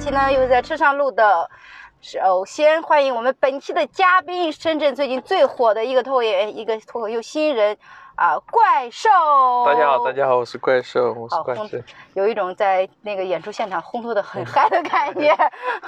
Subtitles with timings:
[0.00, 1.50] 期呢又是在车上录的。
[2.00, 7.76] 首先欢迎我们本期的嘉宾，深圳最近最火的一个脱口演员，一个脱口秀新人
[8.14, 9.10] 啊，怪兽。
[9.66, 11.78] 大家好，大家好，我是怪兽，我是怪兽。
[12.14, 15.36] 有一种在那个演出现场烘托的很嗨的感觉。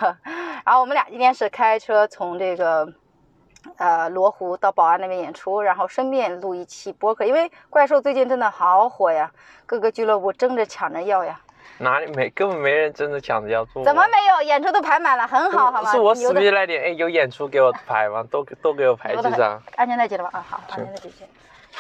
[0.63, 2.87] 然后我们俩今天是开车从这个
[3.79, 9.33] 呃罗湖到宝安那边演出，然后顺便录一期播客，因为怪兽最近真的好火呀，
[9.65, 11.41] 各个俱乐部争着抢着要呀。
[11.79, 13.85] 哪里没根本没人真的抢着要做。
[13.85, 14.43] 怎么没有？
[14.43, 15.91] 演出都排满了，很好，好吗？
[15.91, 18.25] 是我死皮赖脸，哎，有演出给我排吗？
[18.31, 19.63] 都都给我排几张。。
[19.77, 20.31] 安全带系了吗？
[20.33, 21.25] 啊，好，安全带系系。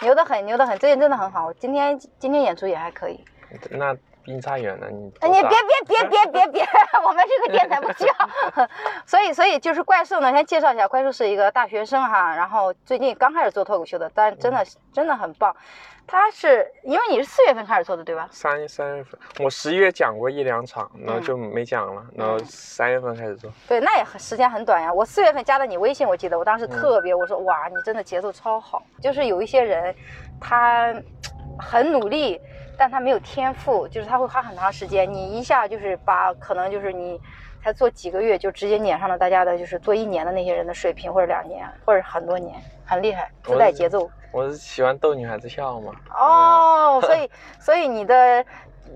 [0.01, 1.47] 牛的很，牛的很，最近真的很好。
[1.47, 3.23] 我今天今天演出也还可以。
[3.71, 5.51] 那比你差远了，你你别别
[5.87, 6.63] 别别别别，
[7.05, 8.15] 我们这个电台不需要。
[9.07, 15.55] 所以所以就是怪兽呢，先介绍一下，怪兽是一个大学生哈，然后最近刚开始做脱口秀的，但真的真的很棒。
[16.05, 18.29] 他是因为你是四月份开始做的对吧？
[18.33, 23.51] 三三月份，我十一月讲过一两场，然后嗯就没讲了，然后三月份开始做。
[23.69, 24.93] 对，那也很时间很短呀。
[24.93, 28.83] 我四月份加的你微信，我记得我当嗯时特别，我说哇，你真的节奏超好。
[29.01, 29.95] 就是有一些人，
[30.41, 30.93] 他
[31.59, 32.41] 很努力，
[32.77, 35.13] 但他没有天赋，就是他会花很长时间。
[35.13, 37.21] 你一下就是把可能就是你
[37.63, 44.11] 才做几个月，就直接撵上了大家的就是做一年的那些人的水平，或者两年，或者很多年，很厉害，自带节奏。
[44.33, 45.93] 我是喜欢逗女孩子笑嘛。
[46.19, 48.45] 哦，所以所以你的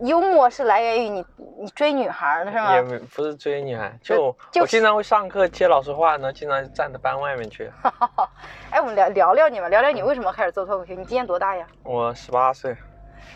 [0.02, 1.24] 幽默是来源于你
[1.58, 2.74] 你追女孩儿的是吗？
[2.74, 7.70] 也没不是追女孩，就就我经常会上课接老师话，然后经常站在班外面去。
[8.70, 10.94] 哎，我们聊聊聊你吧，聊聊你为什么开始做脱口秀？
[10.94, 11.66] 你今年多大呀？
[11.82, 12.76] 我十八岁，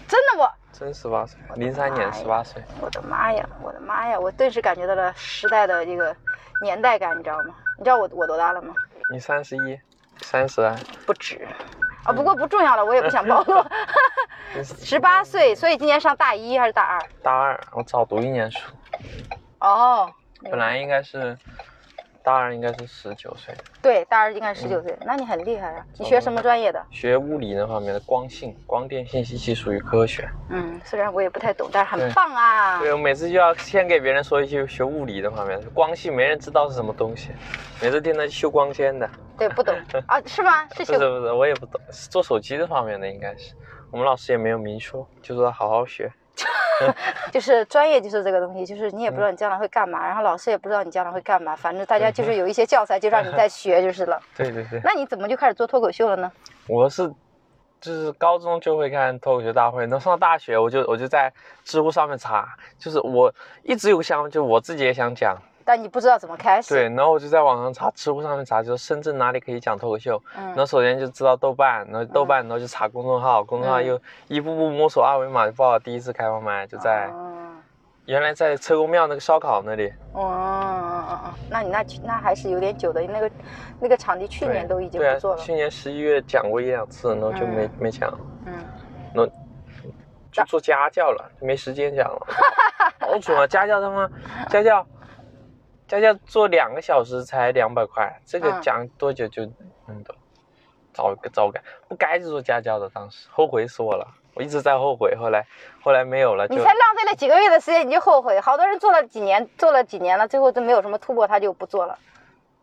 [0.07, 2.63] 真的我，真十八岁，零三年十八岁。
[2.81, 6.15] 我的妈呀，我的妈呀，我顿时感觉到了时代的这个
[6.63, 7.55] 年代感，你知道吗？
[7.79, 8.75] 你知道我我多大了吗？
[9.11, 9.81] 你三十一，
[10.21, 10.77] 三十啊？
[11.07, 11.47] 不止。
[12.05, 13.65] 啊，不过不重要了，我也不想暴露。
[14.63, 17.01] 十八岁，所以今年上大一还是大二？
[17.23, 18.59] 大二，我早读一年书，
[19.61, 20.11] 哦，
[20.43, 21.37] 本来应该是
[22.23, 25.85] 大二，应该是十九岁，对，大二应该十九岁，那你很厉害啊！
[25.99, 26.85] 你学什么专业的？
[26.91, 30.29] 学物理那方面的光信，光电信息技术与科学。
[30.51, 32.79] 嗯，虽然我也不太懂，但是很棒啊！
[32.81, 37.31] 对，我每次就要先给别人说一句学物理那方面的，光信没人知道是什么东西，
[37.81, 39.09] 每次听他修光纤的，
[39.39, 39.75] 对，不懂
[40.07, 40.21] 啊？
[40.27, 40.69] 是吗？
[40.77, 43.55] 是修不是不是，我也不懂，是做手机这方面的应该是，
[43.91, 46.13] 我们老师也没有明说，就说好好学。
[47.33, 54.21] 就是专业就是这个东西，就是你也不知道你将来会干嘛，然后老师也不知道你将来会干嘛，反正大家就是有一些教材就让你在 学就是了。
[54.37, 56.31] 对对对，那你怎么就开始做脱口秀了呢？
[56.67, 57.09] 我是
[57.81, 61.33] 就是高中就会看脱口秀大会，然后上大学我就我就在
[61.65, 65.37] 知乎上面查，就是我一直有个想法，就我自己也想讲，
[65.71, 66.75] 但你不知道怎么开始。
[66.75, 77.37] 对，然后我就在网上查，知乎上面查，就是深圳哪里可以讲脱口秀，然后嗯，首先就知道豆瓣，然后豆瓣，然后就查公众号，公众号嗯又一步步摸索二维码，就报了第一次开放麦，就在哦
[78.07, 83.31] 原来在车公庙那个烧烤那里，哦哦哦，那你那那还是有点久的，那个
[83.79, 85.41] 那个场地去年都已经对不做了。
[85.41, 88.13] 啊，去年十一月讲过一两次，然后就没、嗯没讲，
[88.45, 88.55] 嗯，
[89.15, 89.33] 然后
[90.33, 92.27] 就做家教了，没时间讲了，
[92.99, 93.47] 好准啊！
[93.47, 94.11] 家教他妈
[94.49, 94.85] 家教
[95.99, 99.43] 家教做两个小时才两百块，这个嗯讲多久就
[99.89, 100.15] 嗯多，
[100.93, 105.45] 早早改不该就做家教的，当时后悔死我了，我一直在后悔，后来
[105.83, 111.99] 后来没有了，就你才浪费了几个月的时间你就后悔，好多人做了几年，做了几年了，最后都没有什么突破，他就不做了。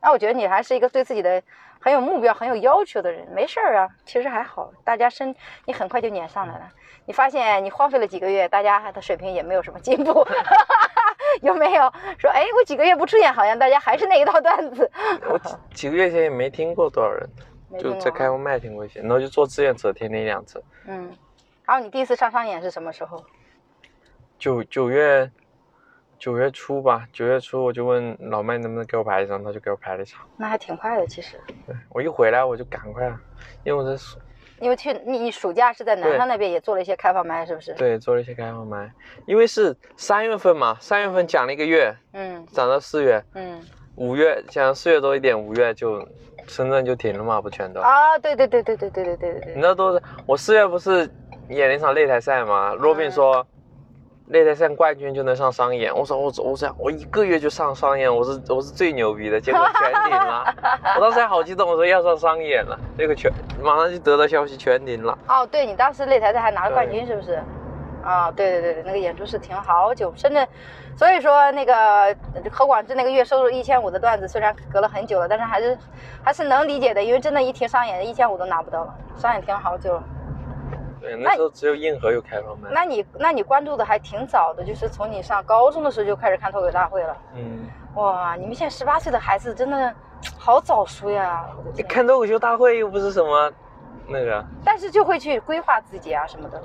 [0.01, 1.41] 那我觉得你还是一个对自己的
[1.79, 5.35] 很有目标、很有要求的人，没事儿啊，其实还好，大家身
[5.65, 6.69] 你很快就撵上来了。
[7.05, 10.25] 你发现你荒废了几个月，大家的水平也没有什么进步，
[11.41, 11.91] 有没有？
[12.19, 14.89] 说哎，我几个月不出演，好像大家还是那一套段子。
[15.29, 17.29] 我几 几个月前也没听过多少人，
[17.79, 20.63] 就在开放麦听过一些，然后就做志愿者，天天一两次。
[20.85, 21.11] 嗯，
[21.65, 23.23] 然后你第一次上商演是什么时候？
[24.37, 25.31] 九九月
[26.19, 30.25] 九月初吧，九月初我就问老麦能不能给我排一场，他就给我排了一场。
[30.35, 31.39] 那还挺快的，其实。
[31.65, 33.05] 对我一回来我就赶快，
[33.63, 34.17] 因为我在暑
[34.59, 37.73] 因为去你你暑假是在南对昌那边也做了一些开放麦，是不是？。
[37.75, 38.91] 对做了一些开放麦，
[39.27, 43.61] 因为是三月份嘛，三月份讲了一个月，嗯讲到四月，嗯。
[43.95, 46.07] 五月讲四月多一点，五月就
[46.47, 47.81] 深圳就停了嘛，不全都。
[47.81, 49.55] 啊，对对对对对对对对对对。
[49.55, 51.09] 你知道都是我四月不是
[51.49, 52.73] 演了一场擂台赛嘛？
[52.73, 53.45] 罗宾说
[54.31, 60.53] 擂台赛冠军就能上商演，我说我我想我一个月就上商演，我是我是最牛逼的，结果全 停了。
[60.97, 63.31] 我当时还好激动，我说要上商演了，结果全
[63.63, 65.17] 马上就得到消息全停了。
[65.29, 67.41] 哦，对你当时擂台赛还拿了冠军，是不是？
[68.03, 70.45] 啊，对对对对，那个演出是停了好久，深圳，
[70.97, 72.15] 所以说那个
[72.51, 75.77] 何广智那个月收入一千五的段子，虽然隔了很久了，但是还是
[76.23, 80.03] 还是能理解的，因为真的，一停商演一千五都拿不到了，商演停了好久了。
[81.07, 82.69] 对，那那时候只有硬核有开放麦。
[82.71, 87.17] 那你那你关注的还挺早的，就是从你上高中的时候就开始看脱口大会了。
[87.35, 87.65] 嗯，
[87.95, 89.93] 哇，你们现在十八岁的孩子真的
[90.37, 91.45] 好早熟呀！
[91.75, 93.51] 你看脱口秀大会又不是什么
[94.07, 96.61] 那个，但是就会去规划自己啊什么的。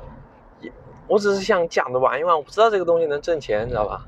[1.07, 4.05] 我只是想讲着玩一玩，我不知道这个东西能挣钱，你知道吧？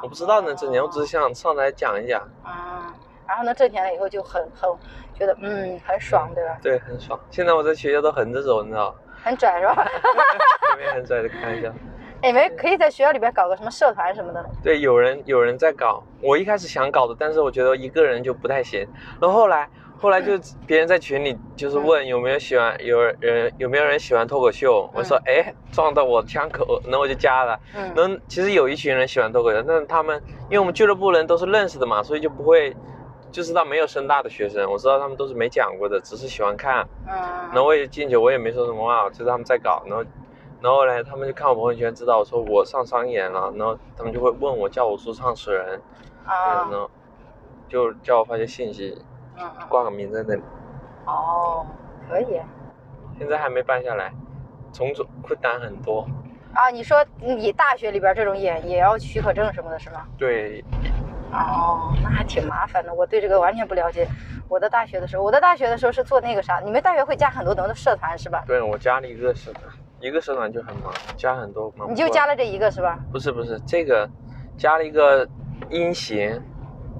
[0.00, 2.94] 我不知道能挣钱，我只是想上台讲一讲，啊，
[3.26, 4.70] 然后呢，挣钱了以后就很很
[5.14, 6.58] 觉得嗯很爽，对吧？
[6.62, 7.18] 对，很爽。
[7.30, 9.88] 现在我在学校都横着走，你知道，很拽是吧？
[10.70, 11.72] 前面很拽的开玩笑。
[12.20, 14.44] 你们可以在学校里边搞个什么社团什么的。
[14.62, 18.84] 对，有人有人在搞，我一开始想搞的，但是我觉得一个人就不太行。
[19.20, 20.32] 然后后来后来就
[20.66, 27.56] 别人在群里就是问有没有喜欢有人有没有人喜欢脱口秀，我说哎撞到我枪口，然后我就加了。
[27.76, 32.74] 嗯然后其实有一群人喜欢脱口秀，但是他们因为我们俱乐部人都是认识的嘛，所以就不会
[33.30, 36.86] 就知道没有深大的学生，我知道他们都是没讲过的，只是喜欢看。
[37.06, 37.14] 嗯
[37.48, 40.04] 然后我也进去，我也没说什么话，就是他们在搞，然后，
[40.60, 45.80] 然后呢，他们就看我朋友圈，知道我说我上商演了，然后他们就会问我，叫我说创始人，
[46.24, 46.90] 对啊然后
[47.68, 49.02] 就叫我发些信息，
[49.38, 50.42] 嗯嗯挂个名在那里，
[51.06, 51.64] 哦，
[52.08, 52.40] 可以
[53.18, 54.12] 现在还没办下来，
[54.72, 56.06] 重组困难很多。
[56.54, 56.68] 啊。
[56.70, 60.06] 你说你大学里边这种演也要许可证什么的是吗？
[60.18, 60.62] 对，
[61.32, 64.08] 哦，那还挺麻烦的，我对这个完全不了解。
[64.48, 68.42] 我在大学的时候，我在大学的时候是做那个啥，你们大学会加很多很多社团是吧？
[68.46, 69.64] 对我加了一个社团，
[70.00, 71.90] 一个社团就很忙，加很多忙。
[71.90, 72.98] 你就加了这一个是吧？
[73.12, 74.08] 不是不是这个，
[74.56, 75.28] 加了一个
[75.70, 76.42] 音弦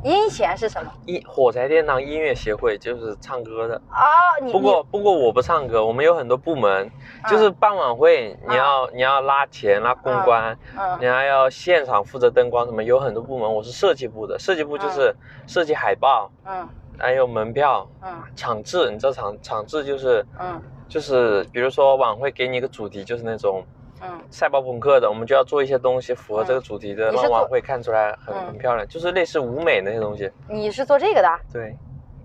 [0.04, 0.90] 音弦是什么？
[1.06, 3.74] 音火柴天堂音乐协会，就是唱歌的。
[3.76, 6.90] 哦，你不过不过我不唱歌，我们有很多部门，
[7.28, 13.52] 就是办晚会，你要你要拉钱拉公关，你嗯你还要现场负责灯光什么，有很多部门。
[13.52, 15.14] 我是设计部的，设计部就是
[15.46, 16.68] 设计海报，嗯
[16.98, 18.90] 还有门票、嗯场制。
[18.90, 23.62] 你知道场场制就是嗯就是比如说晚会给你一个主题，就是那种
[24.02, 30.30] 嗯赛博朋克的，我们就要做一些东西符合这个主题的，你是做让晚会看出来很嗯很漂亮，就是类似舞美那些东西。
[30.48, 31.28] 你是做这个的？
[31.52, 31.76] 对，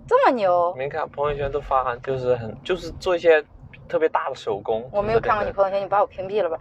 [0.08, 0.74] 这么牛？
[0.78, 3.44] 没看朋友圈都发，就是很就是做一些
[3.88, 4.88] 特别大的手工。
[4.92, 6.58] 我没有看过你朋友圈，你把我屏蔽了吧？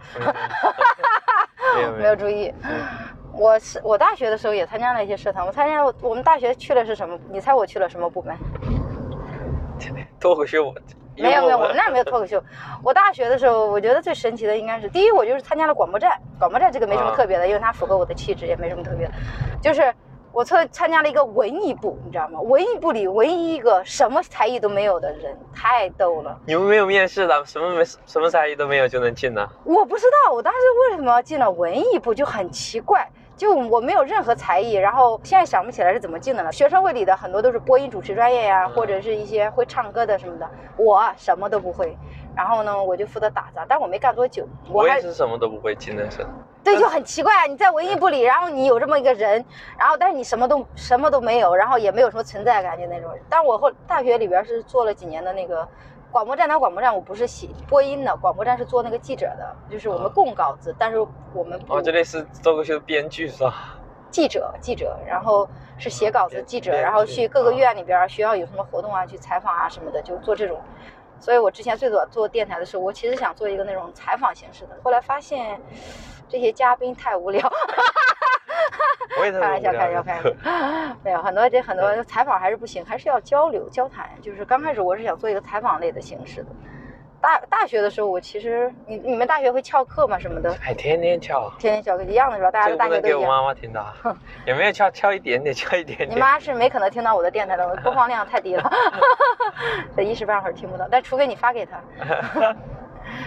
[1.81, 2.53] 友 没有没有注意。
[2.63, 2.71] 嗯
[3.35, 7.17] 我是我大学的时候也参加了一些社团，我参加了我们大学去了是什么？
[7.31, 8.37] 你猜我去了什么部门？
[10.19, 10.71] 脱口秀，
[11.15, 12.41] 没有没有，我们们那儿没有脱口秀。
[12.83, 16.11] 我大学的时候，我觉得最神奇的应该是，第一，我就是参加了广播站。
[16.39, 19.13] 广播站这个没什么啊特别的，因为它符合我的气质，也没什么特别的。
[19.61, 19.93] 就是
[20.31, 22.41] 我参参加了一个文艺部，你知道吗？
[22.41, 26.37] 文艺部里唯一一个什么才艺都没有的人，太逗了。
[26.45, 29.47] 你们没有面试的，什么没什么才艺都没有就能进呢？
[29.63, 33.07] 我不知道，我当时为什么要进了文艺部，就很奇怪。
[33.35, 36.51] 就我没有任何才艺，然后现在想不起来是怎么进的了。
[36.51, 41.97] 学生会里的很多都是播音主持专业呀、嗯或者是一些会唱歌的什么的，我什么都不会。
[42.35, 46.25] 然后呢，我就负责打杂，但我没干多久，我也是什么都不会进的是。
[46.63, 47.47] 对，就很奇怪。
[47.47, 49.43] 你在文艺部里，然后你有这么一个人，
[49.77, 53.11] 然后但是你什么都什么都没有，然后也没有什么存在感，就那种。
[53.29, 55.67] 但我后大学里边是做了几年的那个
[56.13, 60.99] 广播站当广播站，我不是写播音的，广播站是做那个记者的，就是我们供稿子，但是
[61.33, 63.75] 我们不哦，这类似脱口秀编剧是吧？
[64.11, 70.61] 记者记者，然后是写稿子记者，然后去各个啊院里边儿学校有什么活动啊，去采访啊什么的，就做这种。
[71.19, 75.59] 所以我之前最早做电台的时候，我其实想做一个那种采访形式的，后来发现
[76.29, 77.41] 这些嘉宾太无聊。
[79.19, 80.95] 我也特开玩笑，开玩笑，开玩笑。
[81.03, 84.09] 没有很多这很多采访还是不行，还是要交流交谈。
[84.21, 86.49] 就是刚开始我是想做一个采访类的形式的。
[87.21, 90.19] 大大学的时候，我其实你你们大学会翘课吗？
[90.19, 90.53] 什么的？
[90.59, 92.51] 还天天翘，天天翘课一样的是吧？
[92.51, 93.19] 大家大学都一样。
[93.19, 93.93] 给我妈妈听到，
[94.45, 96.09] 有没有翘，翘一点点，翘一点点。
[96.09, 98.69] 你妈是没可能听到我的电台的，播放量太低了，
[99.95, 100.85] 在一时半会儿听不到。
[100.91, 101.79] 但除非你发给她。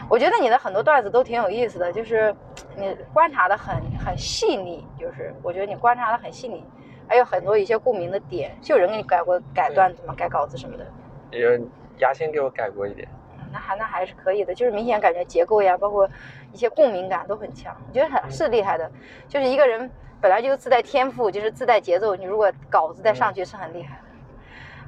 [0.08, 2.34] 我觉得你的很多段子都挺有意思的，就是
[2.76, 6.64] 你观察的很很细腻，就是我觉得你观察的很细腻，
[7.08, 8.56] 还有很多一些共鸣的点。
[8.60, 10.14] 就有人给你改过改段子吗？
[10.16, 10.86] 改稿子什么的？
[11.32, 13.08] 有人牙签给我改过一点，
[13.52, 16.08] 那还那还是可以的，就是明显感觉结构呀，包括
[16.52, 18.90] 一些共鸣感都很强，我觉得很是厉害的。
[19.28, 19.90] 就是一个人
[20.20, 24.02] 本来就自带天赋，就是自带节奏，你如果稿子再上去是很厉害的。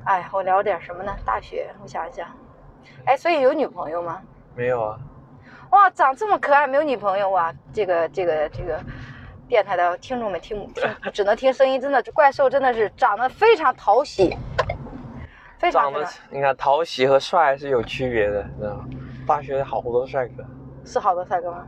[0.05, 1.15] 哎，我聊点什么呢？
[1.25, 2.27] 大学，我想一想。
[3.05, 4.23] 哎，所以有女朋友吗？
[4.59, 4.99] 没有啊？
[5.71, 7.55] 哇，长这么可爱，没有女朋友哇！
[7.73, 8.77] 这个这个这个
[9.47, 10.85] 电台的听众们听听
[11.15, 14.37] 只能听声音，真的这怪兽真的是长得非常讨喜，
[15.61, 18.85] 非常长得你看讨喜和帅是有区别的，你知道吗？
[19.29, 20.45] 大学好多帅哥，
[20.85, 21.65] 是好多帅哥吗？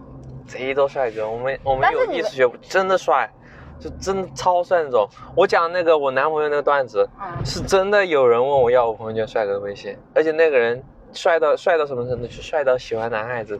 [0.49, 1.31] 贼多帅哥。
[1.31, 3.31] 我们我们有艺术学部真的帅，
[3.79, 5.09] 就真的超帅那种。
[5.37, 12.27] 我讲那个我男朋友那个段子，嗯，是真的有人问我要我朋友圈帅哥的微信，而且那个人帅到帅到什么程度？
[12.27, 13.59] 就帅到喜欢男孩子，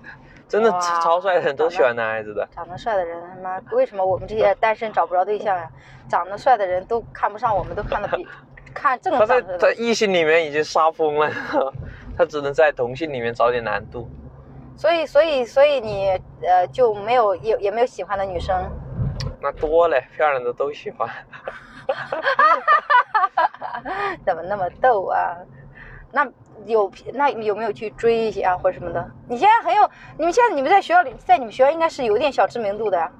[0.49, 0.71] 真的
[1.03, 2.49] 超帅的人都喜欢男孩子的。
[2.53, 5.69] 长得帅的人，他妈为什么我们这些单身找不着对象呀？
[6.09, 8.27] 长得帅的人都看不上我们，都看得比
[8.75, 9.41] 看正他在。
[9.59, 11.31] 在异性里面已经杀疯了，
[12.17, 14.09] 他只能在同性里面找点难度。
[14.77, 16.09] 所以，所以，所以你
[16.43, 18.57] 呃就没有也也没有喜欢的女生。
[19.43, 21.09] 那多嘞，漂亮的都喜欢。
[24.25, 25.37] 怎么那么逗啊？
[26.13, 26.27] 那
[26.67, 29.11] 有那有没有去追一些啊或者什么的？
[29.29, 33.11] 你现在很有，你们现在你们在学校里，在你们学校应该是有点小知名度的呀。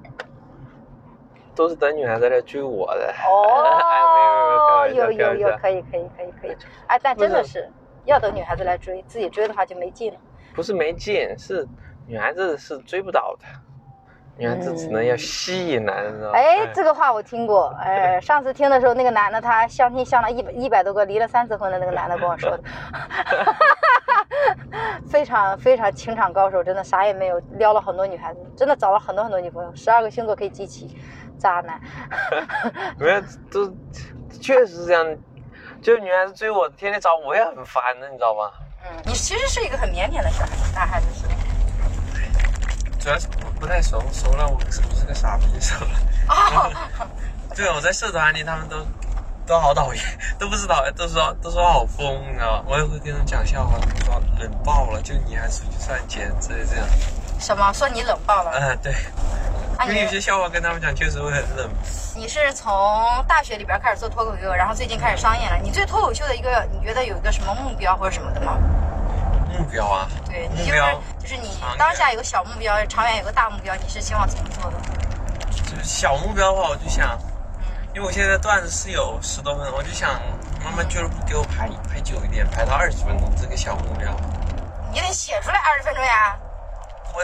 [1.53, 3.13] 都是等女孩子来追我的。
[3.27, 6.55] 哦， 哎没有没有有可以可以可以可以。
[6.87, 7.69] 哎，但真的是
[8.05, 10.19] 要等女孩子来追，自己追的话就没劲了。
[10.55, 11.67] 不是没劲，是
[12.07, 13.45] 女孩子是追不到的，
[14.41, 16.39] 女孩子只能要吸引男人，知道吧？
[16.39, 17.67] 哎，这个话我听过。
[17.79, 22.63] 哎，上次听的时候，那个男的他相亲相了一百一百多个，离了三次婚的那个男的跟我说的，
[25.07, 30.97] 非常非常情场高手，真的啥也没有，撩了很多女孩子，真的找了很多很多女朋友，十二个星座可以集齐，
[31.37, 31.79] 渣男。
[32.97, 33.21] 没有，
[33.51, 33.71] 都
[34.41, 35.05] 确实是这样。
[35.83, 38.49] 就女孩子追我，天天找我，我也很烦的，你知道吗？
[38.85, 41.40] 嗯，你其实是一个很腼腆的小孩，男孩子是。
[43.01, 43.27] 主要是
[43.59, 45.91] 不太熟，熟了我是不是个傻逼熟了？
[46.29, 46.71] 哦，
[47.55, 48.77] 对，我在社团里，他们都
[49.47, 50.03] 都好讨厌，
[50.37, 52.63] 都不是讨厌，都说都说好疯，你知道吧？
[52.67, 56.85] 我也会跟他们讲笑话，他们说冷爆了，就你还出去赚钱之类这样。
[57.39, 57.73] 什么？
[57.73, 58.51] 说你冷爆了？
[58.53, 58.93] 嗯，对，
[59.87, 61.67] 因为有些笑话跟他们讲确实会很冷。
[62.15, 62.71] 你是从
[63.27, 65.57] 大学里边开始做脱口秀，然后最近开始商业了。
[65.57, 68.59] 你对脱口秀的一个，你觉得有一个什么目标或者什么的吗？
[69.71, 74.77] 目标啊，对，你就是目标就是你当下有个小目标，长远有个大目标，你是希望怎么做的？
[75.49, 77.17] 就是小目标的话，我就想，
[77.55, 80.19] 嗯因为我现在段子是有十多分钟，我就想
[80.61, 84.13] 慢慢俱乐部给我排排久一点，排到二十分钟这个小目标。
[84.91, 86.37] 你得写出来二十分钟呀。
[87.13, 87.23] 我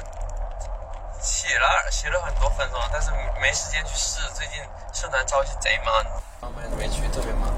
[1.20, 3.12] 写了写了很多分钟，但是
[3.42, 4.22] 没时间去试。
[4.34, 4.56] 最近
[4.94, 5.94] 社团招新贼忙，
[6.40, 7.50] 我们没去，特别忙。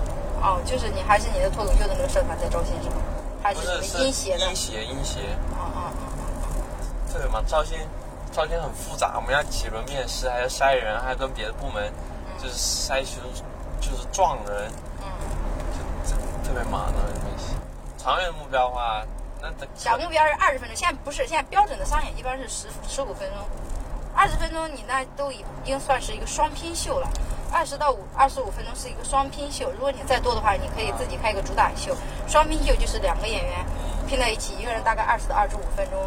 [0.42, 2.96] 哦，就是你还是你的脱口秀的那个社团在招新是吗？
[3.50, 4.46] 还不是是你们音协的？
[4.46, 5.20] 音协音协，
[5.58, 7.44] 哦哦哦特别忙。
[7.48, 7.80] 招新
[8.32, 11.92] 招新很复杂，我们要几轮面试，还要筛人，还要跟别的部门
[12.38, 13.20] 就是筛出
[13.82, 15.10] 就是撞人，嗯。
[16.06, 16.16] 就
[16.48, 17.56] 特别忙的东西。
[17.98, 19.04] 长远目标的话，
[19.42, 23.40] 那得小目标是二十分钟，现在不是，现在标准的商演一般是十十五分钟，
[24.14, 27.10] 二十分钟你那都已经算是一个双拼秀了。
[27.52, 31.96] 二十到五二十五分钟是一个双拼秀，如果你再多的话，你可以自己开一个主打秀。
[32.28, 33.66] 双拼秀就是两个演员
[34.08, 36.00] 拼在一起，一个人大概二十到二十五分钟。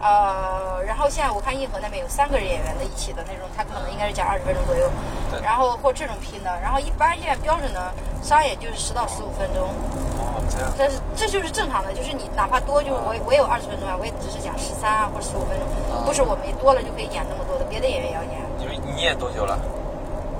[0.00, 4.88] 呃，然后现在我看硬核那边有三个人演员的一起的那种，他可能应该是讲二十分钟左右
[5.30, 6.58] 对，然后或这种拼的。
[6.62, 7.92] 然后一般现在标准的
[8.22, 9.68] 商演就是十到十五分钟。
[10.16, 10.72] 哦这样。
[10.78, 15.68] 这是这就是正常的，就是你哪怕多，就是我我有二十分钟啊，我也只是讲十三啊或者十五分钟，
[16.06, 18.40] 不是我们多了就可以演那么多的，别的演员也要演。
[18.56, 19.58] 你们你演多久了？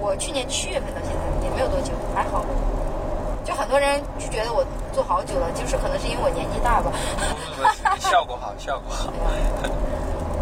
[0.01, 2.45] 我去年七月份到现在也没有多久，还好。
[3.45, 6.91] 就很多人就觉得我做好久了，就是可能是因为我年纪大吧。
[7.99, 9.13] 效果好，效果好。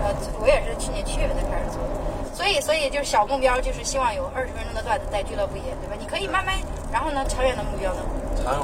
[0.03, 5.97] 呃，我也是去年七月份才开始做的，所以所以就是小目标，就是希望有二十分钟的段子在俱乐部演，对吧？
[5.99, 6.55] 你可以慢慢，
[6.93, 8.01] 然后呢，长远的目标呢，
[8.43, 8.63] 长远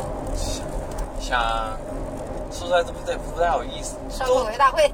[1.18, 1.40] 想
[2.50, 4.92] 说出来都不太不太好意思，上脱口秀大会。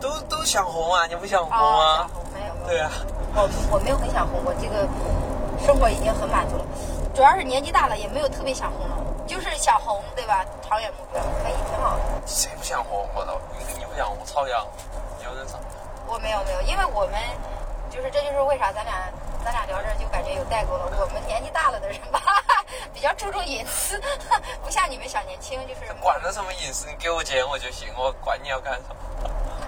[0.00, 2.10] 都都想红啊，你不想红，吗？
[2.34, 2.52] 没有。
[2.66, 2.90] 对啊，
[3.36, 4.82] 我我没有很想红，我这个
[5.64, 6.64] 生活已经很满足了，
[7.14, 10.44] 主要是年纪大了，也没有特别想红了，就是想红，对吧？
[10.68, 12.02] 长远目标可以挺好的。
[12.26, 13.08] 谁不想红？
[13.14, 14.70] 我操，你你不想红，超想红，
[15.24, 15.58] 有人想。
[16.06, 17.14] 我没有没有，因为我们
[17.90, 19.08] 就是这就是为啥咱俩
[19.44, 20.90] 咱俩聊着就感觉有代沟了。
[21.00, 22.20] 我们年纪大了的人吧，
[22.92, 24.00] 比较注重隐私，
[24.64, 28.96] 不像你们小年轻，就是管他什么隐私，你给我钱我就行，我管你要干什么。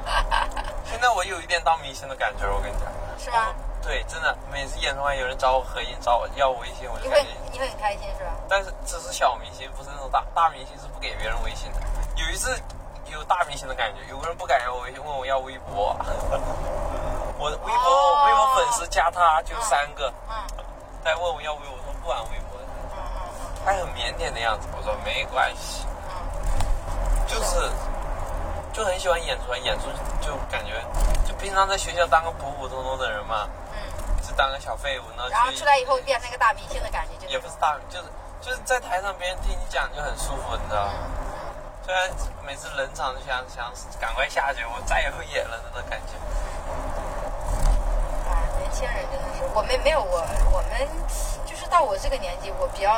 [0.84, 2.92] 现在我有一点当明星的感觉，我跟你讲。
[3.16, 3.54] 是吧？
[3.84, 7.30] 对，真的，每次演出完有人找我合影，找我要我微信，我就你会感觉。
[7.52, 8.32] 你会很开心是吧？
[8.48, 11.80] 但是只是小明星，不是那种大大明星，是不给别人微信的。
[12.16, 12.58] 有一次
[13.12, 15.94] 有大明星的感觉，有个人不敢要我微信，问我要微博。
[17.38, 20.34] 我的微博、哦微博粉丝加他就三个，嗯
[21.04, 22.58] 他还问我要微博，我说不玩微博
[23.66, 27.70] 他很腼腆的样子，我说没关系，嗯就是
[28.72, 29.86] 就很喜欢演出，演出
[30.20, 30.80] 就感觉
[31.26, 33.48] 就平常在学校当个普普通通的人嘛，
[34.34, 38.04] 当个小废物，然后嗯，然后出来以后变成一个大明星的感觉，就是也不是大，就是
[38.40, 40.92] 就是在台上别人听你讲就很舒服，你知道吗？
[40.94, 41.24] 嗯
[41.84, 42.08] 虽然
[42.46, 46.16] 每次冷场就想想赶快下去，我再也不演了那种感觉。
[48.24, 50.88] 啊，年轻人真的是，我们没有我，我们
[51.44, 52.94] 就是到我这个年纪，我比较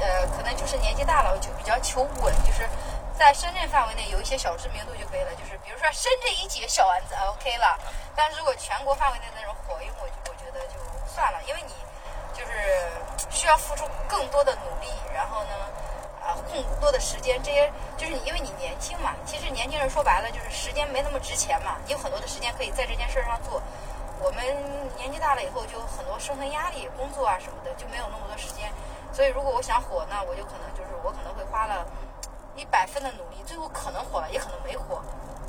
[0.00, 2.66] 呃，可能就是年纪大了，我就比较求稳，就是
[3.18, 7.78] 在深圳范围内有一些小知名度就可以了，就是比如说深圳一姐小丸子啊 OK 了。
[8.16, 10.14] 但是如果全国范围内那种火，因为我就
[11.14, 11.72] 算了，因为你
[12.32, 12.88] 就是
[13.30, 15.50] 需要付出更多的努力，然后呢，
[16.22, 23.62] 啊，更多的时间，这些就是你因为你年轻嘛，其实年轻人说白了就是时间没那么值钱嘛，你有很多的时间可以在这件事上做。
[24.20, 24.44] 我们
[24.96, 28.72] 年纪大了以后，就很多生存压力、工作啊什么的，就没有那么多时间。
[29.12, 31.84] 所以如果我想火，那我就可能就是我可能会花了
[32.56, 35.02] 一百分的努力，最后可能火了，也可能没火，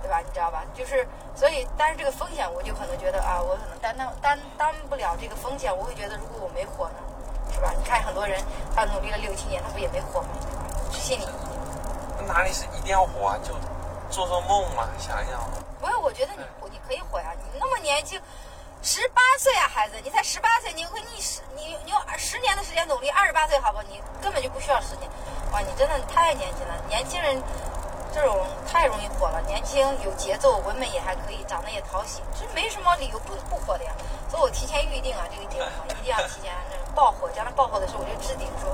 [0.04, 0.20] 对吧？
[0.20, 0.62] 你知道吧？
[0.76, 5.76] 就是所以，但是这个风险，我就可能觉得啊，我可能担当担担不了这个风险。
[5.76, 6.96] 我会觉得，如果我没火呢，
[7.54, 7.72] 是吧？
[7.78, 8.44] 你看很多人
[8.76, 10.28] 他努力了六七年，他不也没火吗？
[10.92, 11.26] 心里
[12.28, 13.40] 哪里是一定要火啊？
[13.42, 13.56] 就
[14.12, 15.40] 做做梦嘛，想一想。
[15.80, 18.22] 不是，我觉得你你可以火呀，你那么年轻。
[18.86, 23.82] 十八岁啊，孩子，你才十八岁，你会你十你你用十年的时间努力，二十八岁好不？
[23.84, 25.10] 你根本就不需要十年，
[25.54, 26.76] 哇，你真的太年轻了。
[26.90, 27.42] 年轻人
[28.14, 33.92] 这种太容易火了，年轻有节奏，文本也还可以，长得也讨喜，这没什么理由不不火的呀。
[34.30, 36.54] 所以我提前预定啊，这个节目一定要提前
[36.94, 38.70] 爆火，将来爆火的时候我就置顶说，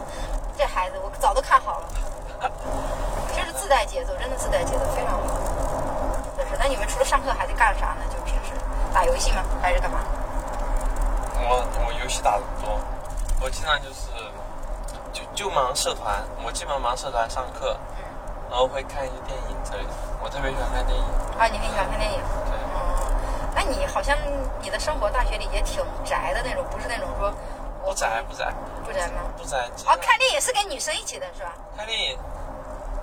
[0.58, 1.90] 这孩子我早都看好了，
[3.36, 5.24] 就是自带节奏，真的自带节奏非常好。
[6.38, 8.02] 就是，那你们除了上课还得干啥呢？
[8.12, 8.52] 就平时。
[8.92, 9.44] 打游戏吗？
[9.62, 10.00] 还是干嘛？
[11.38, 12.80] 我我游戏打的不多，
[13.40, 14.10] 我经常就是
[15.14, 17.78] 就就忙社团，我基本上忙社团上课，
[18.50, 19.90] 然后会看一些电影之类的。
[20.22, 21.04] 我特别喜欢看电影。
[21.38, 22.20] 啊，你很喜欢看电影？
[22.50, 22.58] 对。
[22.74, 22.80] 嗯，
[23.56, 24.18] 那你好像
[24.62, 27.34] 你的生活大学里也挺宅的那种，不是那种说。
[27.86, 28.52] 不宅不宅。
[28.86, 29.22] 不宅吗？
[29.38, 29.58] 不宅。
[29.86, 31.54] 哦，看电影是跟女生一起的是吧？
[31.78, 32.18] 看电影。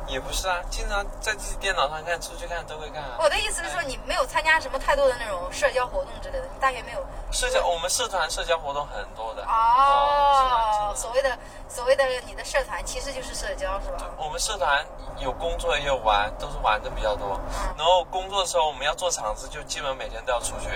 [0.08, 3.16] 也不是啊，经常在自己电脑上看，出去看都会看啊。
[3.18, 7.04] 我的意思是说，你没有参加什么太多的那种社交活动之类的，你大学没有？
[7.32, 9.45] 社交，我们社团社交活动很多的。
[9.47, 11.38] 哦，所谓的
[11.69, 14.10] 所谓的你的社团其实就是社交是吧？
[14.19, 14.84] 我们社团
[15.19, 17.38] 有工作也有玩，都是玩的比较多。
[17.76, 20.69] 然后工作的时候我们要做场子，就基本每天都要出去，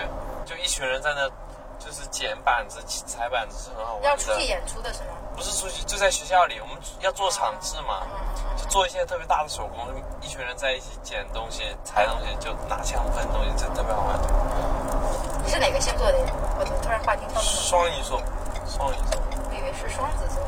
[0.45, 1.29] 就一群人在那。
[1.83, 4.07] 就是捡板子、踩板子是很好玩的。
[4.07, 5.17] 要出去演出的是吗？
[5.35, 8.05] 不是出去，就在学校里，我们要做场制嘛，
[8.57, 9.87] 就做一些特别大的手工，
[10.21, 14.19] 一群人在一起捡东西、拆东西，就拿枪分东西，真特别好玩。
[15.43, 16.17] 你是哪个星座的？
[16.59, 18.21] 我突然话题跳双鱼座，
[18.67, 19.21] 双鱼座。
[19.49, 20.43] 我以为是双子座。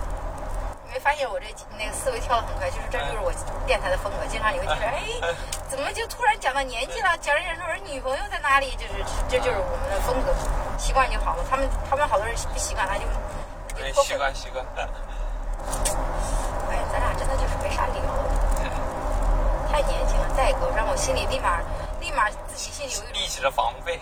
[0.91, 3.33] 没发现我这那个思维跳得很快，就是这就是我
[3.65, 5.33] 电台的风格，经常你会觉得，哎，
[5.67, 10.29] 怎么就突然讲到年纪了，讲着讲着说女朋友在哪里，就是这就是我们的风格，
[10.77, 11.43] 习惯就好了。
[11.49, 13.01] 他们他们好多人不习惯，他就
[14.03, 14.65] 习惯习惯。
[16.69, 18.01] 哎，咱俩真的就是没啥聊，
[19.71, 21.59] 太年轻了，代沟让我心里立马
[21.99, 23.99] 立马自己心里有一种立起了防备。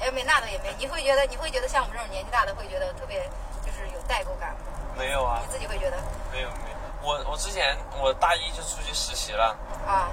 [0.00, 3.28] 哎，没那倒也没，你会觉得你会觉得像我们这种年纪大的会觉得特别
[3.64, 4.58] 就是有代沟感吗？
[4.96, 5.96] 没有啊，你自己会觉得？
[6.32, 9.56] 没有没有，我我之前我大一就出去实习了，
[9.86, 10.08] 啊，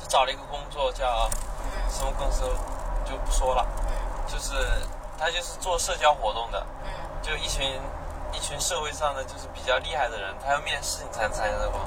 [0.00, 1.30] 就找了一个工作叫
[1.90, 2.42] 什么公司
[3.04, 3.92] 就不说了，嗯，
[4.26, 4.54] 就是
[5.18, 6.90] 他就是做社交活动的，嗯，
[7.22, 7.80] 就一群
[8.32, 11.78] 一群社会上的就是比较厉害的人，他要面试你才能参加这个，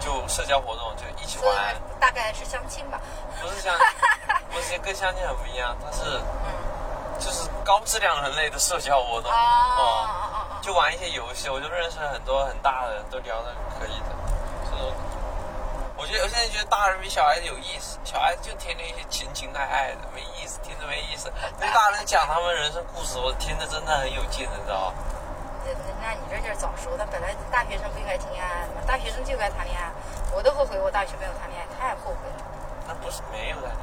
[0.00, 3.00] 就社交活动就一起玩，大概是相亲吧？
[3.40, 3.74] 不是相，
[4.50, 10.28] 不是跟相亲很不一样，它是，嗯，就是高质量人类的社交活动，哦。
[10.62, 14.14] 就玩一些游戏，我就认识了很多很大的人，都聊的可以的。
[14.64, 14.92] 这种，
[15.96, 21.32] 我觉得我现在觉得大人比小孩子有意思，小孩子就天天一些情情爱爱的，没意思，听着没意思。
[21.58, 24.94] 那大人讲他们人生故事，我听着真的很有劲，你知道吗？
[26.00, 28.82] 那你这就是早熟，他本来大学生不应该谈恋爱吗？
[28.86, 29.90] 大学生就该谈恋爱。
[30.34, 32.44] 我都后悔我大学没有谈恋爱，太后悔了。
[32.88, 33.76] 那不是没有谈恋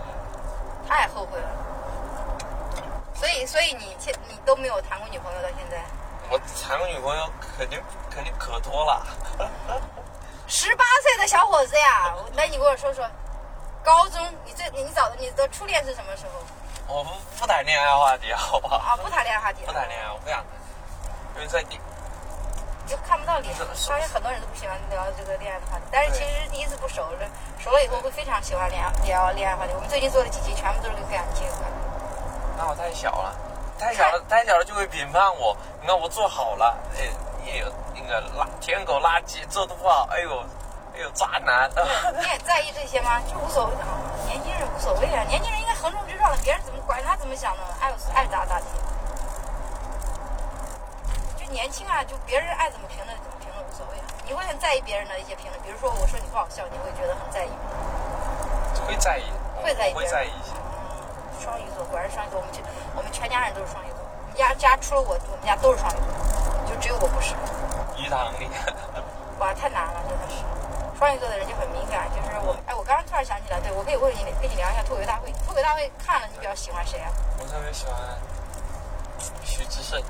[0.87, 1.47] 爱，太后悔了。
[3.13, 5.83] 所以，所以你现你都没有谈过女朋友到现在？
[6.29, 9.05] 我谈过女朋友肯定肯定可多了。
[10.47, 13.07] 十八岁的小伙子呀，那你跟我说说，
[13.83, 16.41] 高中你最你找的你的初恋是什么时候？
[16.87, 18.77] 我不不谈恋爱话题，好不好？
[18.77, 19.63] 啊，不谈恋爱话题。
[19.65, 20.45] 不谈恋爱，我不想谈，
[21.39, 21.79] 因为在你
[22.85, 23.55] 就看不到脸。
[23.55, 27.07] 发现很多人都不喜欢聊这个恋爱的话题，但是其实第一次不熟，
[27.57, 29.71] 熟了以后会非常喜欢聊聊恋爱话题。
[29.73, 31.63] 我们最近做的几期全部都是跟感情有关。
[32.57, 33.33] 那我太小了。
[33.79, 35.55] 太小了，太小了就会评判我。
[35.79, 37.07] 你看我做好了，哎，
[37.39, 40.43] 你也有那个垃舔狗垃圾做的不好，哎呦，
[40.93, 41.69] 哎呦渣男。
[42.19, 43.21] 你也在意这些吗？
[43.31, 43.71] 就无所谓，
[44.27, 48.65] 年轻人无所谓啊，年轻人应该横冲直撞的，别人怎么管他怎么想的，爱爱咋咋地。
[51.49, 53.97] 就年轻啊，就别人爱怎么评论怎么评论无所谓。
[54.23, 58.85] 你会很在意别人的一些评论，比如说我说你不好笑，你会觉得很在意吗？
[58.85, 59.25] 会在意，
[59.63, 60.53] 会在意，会在意一些。
[61.41, 62.39] 双鱼座，果然是双鱼座。
[62.39, 62.63] 我们全
[62.95, 63.97] 我们全家人都是双鱼座。
[64.05, 67.33] 我们家家除了我，我们家都是双鱼座，就只有我不是。
[67.97, 68.47] 鱼塘里。
[69.39, 70.37] 哇，太难了，真的是。
[70.97, 72.83] 双鱼座的人就很敏感，就是我，哎，我。
[72.83, 75.31] 刚刚突然想起来，对我可以问你跟你聊一下脱口秀大会。
[75.45, 77.09] 脱口大会看了，你比较喜欢谁啊？
[77.39, 77.95] 我特别喜欢
[79.43, 80.01] 徐志胜，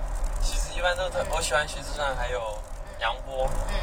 [0.76, 2.58] 一般都特，我喜欢徐志胜，还有
[3.00, 3.76] 杨波，嗯，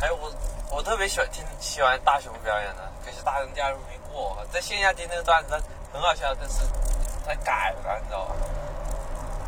[0.00, 0.32] 还有我
[0.70, 5.58] 我特别喜欢听喜欢大雄表演的，可惜大雄加入没过，在线下听那个段子，他
[5.92, 6.60] 很好笑，但是
[7.26, 8.34] 他改了，你知道吧？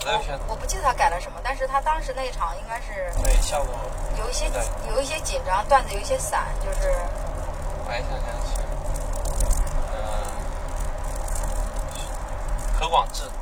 [0.05, 3.73] 我我我不记得他改了什么，但是他当时那一场应该是对效果，
[4.19, 4.61] 有一些对
[4.91, 6.93] 有一些紧张，段子有一些散，就是
[7.85, 8.61] 我还想想去，
[9.95, 9.97] 嗯、
[12.79, 13.42] 何广智，何广智，那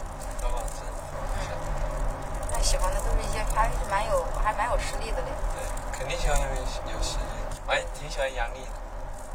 [2.70, 5.33] 喜欢的都是一些还是蛮有还蛮有实力的嘞。
[5.59, 6.64] 对，肯定喜欢那个有
[7.02, 7.24] 实力，
[7.66, 8.70] 我还挺喜欢杨笠的，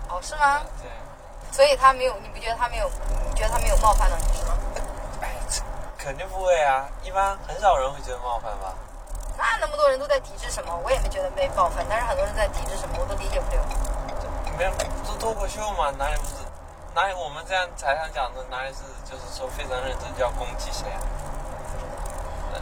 [0.07, 0.61] 哦，是吗？
[0.81, 0.89] 对。
[1.51, 2.89] 所以他没有，你不觉得他没有？
[3.27, 4.55] 你觉得他没有冒犯到你是吗？
[5.19, 5.61] 哎，这
[5.97, 8.73] 肯定不会啊，一般很少人会觉得冒犯吧？
[9.35, 13.61] 那那么多人都在抵制什么，我也没觉得被冒犯，但是很多人在抵制什么，我都理解不了。
[14.57, 14.71] 没有
[15.03, 16.35] 做脱口秀嘛，哪里不是？
[16.93, 21.03] 哪里我们这样台上讲的，哪里是就是说非常认真就要攻击谁啊？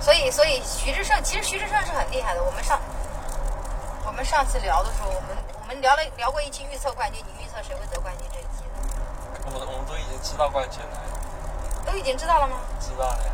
[0.04, 2.44] 所以，所以徐志胜其实徐志胜是很厉害的。
[2.44, 2.78] 我们上
[4.06, 5.30] 我们上次聊的时候，我们
[5.62, 8.68] 我们聊了聊过一期预测冠军，你预测谁会得冠军这一期
[9.46, 11.00] 我们我们都已经知道冠军了，
[11.86, 12.58] 都已经知道了吗？
[12.82, 13.32] 知道了呀。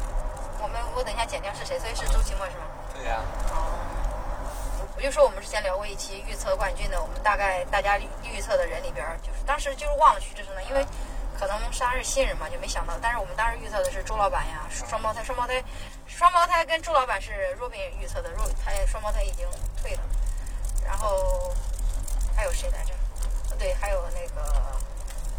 [0.62, 2.66] 我们我等一下剪掉是谁，所以是周奇墨是吗？
[2.94, 3.18] 对呀、
[3.50, 3.74] 哦，
[4.96, 10.86] 我就说我们之前聊过一期预测冠军的，我们大概大家预测的人里边儿，就是当时就是忘了徐志胜了，因为
[11.40, 12.94] 可能沙是新人嘛，就没想到。
[13.02, 15.64] 但是我们当时预测的是周老板呀，双胞胎，双胞胎，
[16.06, 19.48] 双胞胎跟周老板是若冰预测的，若他双胞胎已经
[19.82, 20.02] 退了，
[20.84, 21.56] 然后
[22.36, 22.94] 还有谁来着？
[23.58, 24.78] 对，还有那个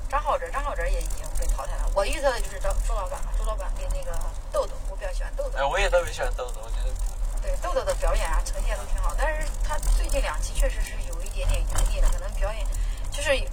[0.09, 1.91] 张浩哲，张浩哲也已经被淘汰了。
[1.95, 4.19] 我预测的就是周周老板嘛，周老板跟那个
[4.51, 5.65] 豆豆，我比较喜欢豆豆哎，。
[5.65, 6.95] 我也特别喜欢豆豆，我觉得
[7.43, 12.67] 对豆豆的表演啊，呈现都挺好，但是他最近两期确实是有一点点油腻了，可能表演
[13.13, 13.47] 就是嗯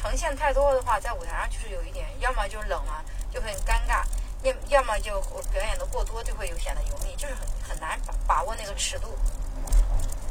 [0.00, 4.02] 呈现太多的话，在舞台上就是有一点，要么就冷了就很尴尬，
[4.42, 5.20] 要要么就
[5.52, 9.14] 表演的过多就会有显得油腻，就是很很难把把握那个尺度。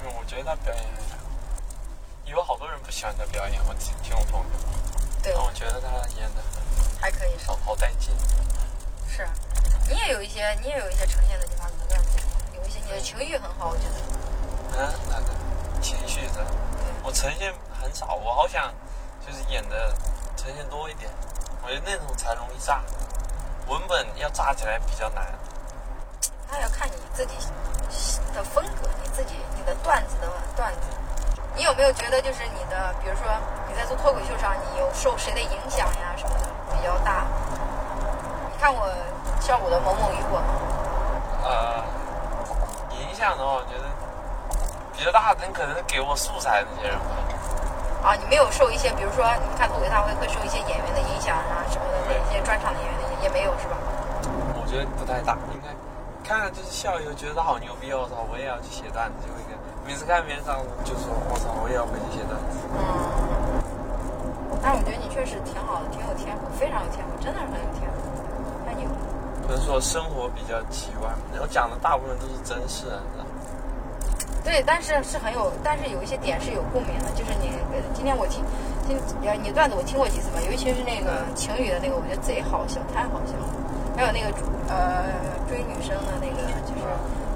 [0.04, 0.84] 嗯，我觉得他表演
[2.26, 4.46] 有好多人不喜欢他表演，我听听我朋友，
[5.22, 6.42] 对但，我觉得他演的
[7.00, 8.10] 还可以是好好带劲。
[9.08, 9.30] 是，
[9.88, 12.18] 你也有一些你也有一些呈现的地方，你的段子
[12.56, 14.80] 有一些你的情绪很好，我觉得。
[14.80, 16.44] 嗯，那个情绪的？
[17.04, 18.74] 我呈现很少，我好想
[19.30, 19.94] 就是演的
[20.36, 21.08] 呈现多一点，
[21.62, 22.82] 我觉得那种才容易炸，
[23.68, 25.24] 文本要炸起来比较难。
[26.50, 27.36] 那要看你自己
[28.34, 30.80] 的风格，你自己你的段子的段子，
[31.56, 33.26] 你有没有觉得就是你的，比如说
[33.68, 37.28] 你在做脱口秀上，你有受谁的影响呀什么的比较大？
[38.52, 38.92] 你看我
[39.40, 40.48] 效果的某某与我吗？
[41.44, 41.84] 呃，
[42.98, 43.84] 影响的话，我觉得
[44.92, 47.06] 比较大的人可能是给我素材那些人吧。
[48.04, 53.76] 啊，你没有受一些，比如说你看脱口大会会受一些演员的影响啊什么的，那些专场的演员的影也没有是吧？
[54.56, 55.68] 我觉得不太大，应该
[56.24, 59.60] 看了就是笑以后觉得他好牛逼，我操，我也要去写段子，就会这样。
[59.86, 62.56] 每次看别人上就说，我操，我也要回去写段子。
[62.72, 62.80] 嗯，
[64.64, 68.00] 但我觉得你确实挺好的，挺有天赋，非常有天赋，真的是很有天赋，
[68.64, 68.96] 太牛了。
[69.44, 71.10] 可能说生活比较奇怪，
[71.42, 73.29] 我讲的大部分都是真事，啊你知道吗？
[74.50, 78.44] 对，但是是很有，但是有一些点是有共鸣的，就是你呃今天我听
[78.88, 83.46] 听呃你段子我听过几次吧，尤其是那个情侣的那个，我觉得贼好笑，太好笑了。
[83.96, 84.34] 还有那个
[84.68, 85.06] 呃
[85.48, 86.82] 追女生的那个，就是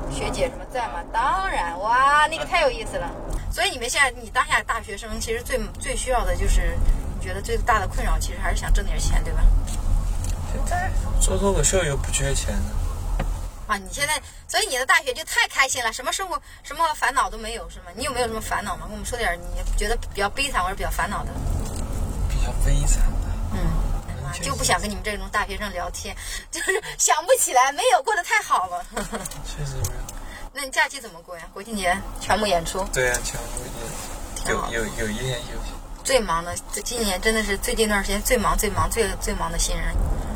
[0.10, 1.06] 学姐什么在吗？
[1.14, 3.08] 当然，哇，那个太有意思了。
[3.52, 6.76] 所以你们现在你当下大学生，其实最最需要的就是，
[7.20, 9.42] 你觉得最大的困扰其实还是想挣点钱，对吧？
[10.52, 10.90] 现在
[11.22, 13.24] 做脱口秀又不缺钱的，
[13.68, 17.86] 啊，你现在，所以你的大学就太开心了，什么生活、什么烦恼都没有，是吗？
[17.96, 18.84] 你有没有什么烦恼吗？
[18.84, 21.32] 跟我们说点你觉得比较悲惨或者比较烦恼的。
[22.30, 23.30] 比较悲惨的。
[23.54, 26.16] 嗯，就不想跟你们这种大学生聊天，
[26.52, 28.86] 就是想不起来，没有过得太好了。
[29.46, 30.04] 确实没有。
[30.54, 31.44] 那你假期怎么过呀？
[31.54, 33.72] 国庆节全部演出，对啊，全部演
[34.46, 35.72] 出有有有一天休息。
[36.04, 39.96] 最忙的，这今年真的是最近一段时间最忙、最忙、最最忙的新人。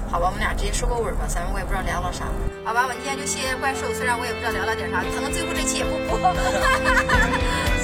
[0.10, 2.26] 好吧，我们俩直接收个尾吧，反正我也不知道聊了啥。
[2.63, 6.17] 好吧，我今天就谢谢怪兽，虽然我也不知道聊了点啥，可能最后这期也不播。